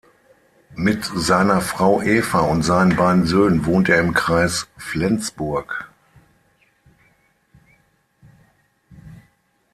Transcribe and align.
Mit 0.73 1.05
seiner 1.05 1.61
Frau 1.61 2.01
Eva 2.01 2.39
und 2.39 2.63
seinen 2.63 2.95
beiden 2.95 3.27
Söhnen 3.27 3.67
wohnt 3.67 3.87
er 3.87 3.99
im 3.99 4.15
Kreis 4.15 4.67
Flensburg. 4.75 5.91